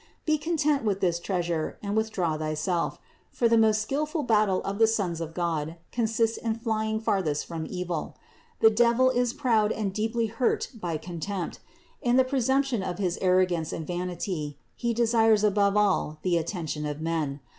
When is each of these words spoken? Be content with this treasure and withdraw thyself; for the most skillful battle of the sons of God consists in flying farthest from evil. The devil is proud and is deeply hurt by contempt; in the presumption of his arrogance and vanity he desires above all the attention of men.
Be 0.25 0.39
content 0.39 0.83
with 0.83 0.99
this 0.99 1.19
treasure 1.19 1.77
and 1.83 1.95
withdraw 1.95 2.35
thyself; 2.35 2.97
for 3.29 3.47
the 3.47 3.55
most 3.55 3.83
skillful 3.83 4.23
battle 4.23 4.63
of 4.63 4.79
the 4.79 4.87
sons 4.87 5.21
of 5.21 5.35
God 5.35 5.75
consists 5.91 6.37
in 6.37 6.55
flying 6.55 6.99
farthest 6.99 7.45
from 7.45 7.67
evil. 7.69 8.17
The 8.61 8.71
devil 8.71 9.11
is 9.11 9.31
proud 9.31 9.71
and 9.71 9.91
is 9.91 9.93
deeply 9.95 10.25
hurt 10.25 10.69
by 10.73 10.97
contempt; 10.97 11.59
in 12.01 12.15
the 12.17 12.23
presumption 12.25 12.81
of 12.81 12.97
his 12.97 13.19
arrogance 13.21 13.71
and 13.71 13.85
vanity 13.85 14.57
he 14.75 14.91
desires 14.91 15.43
above 15.43 15.77
all 15.77 16.17
the 16.23 16.35
attention 16.35 16.87
of 16.87 16.99
men. 16.99 17.39